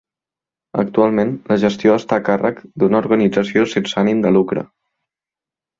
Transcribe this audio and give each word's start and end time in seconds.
Actualment, 0.83 1.33
la 1.51 1.57
gestió 1.65 1.97
està 1.99 2.19
a 2.21 2.25
càrrec 2.31 2.65
d'una 2.85 3.01
organització 3.05 3.69
sense 3.77 4.05
ànim 4.07 4.27
de 4.27 4.37
lucre. 4.39 4.71